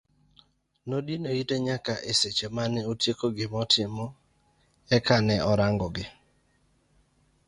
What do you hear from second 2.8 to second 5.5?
otieko gima notimo ek ne